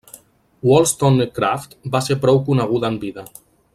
Wollstonecraft 0.69 1.77
va 1.97 2.01
ser 2.07 2.19
prou 2.25 2.41
coneguda 2.49 2.93
en 2.95 2.99
vida. 3.05 3.27